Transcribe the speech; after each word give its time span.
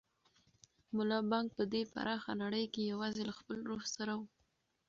ملا 0.95 1.19
بانګ 1.31 1.47
په 1.57 1.63
دې 1.71 1.81
پراخه 1.93 2.31
نړۍ 2.43 2.65
کې 2.73 2.89
یوازې 2.91 3.23
له 3.29 3.33
خپل 3.39 3.57
روح 3.69 3.83
سره 3.95 4.13
و. 4.19 4.21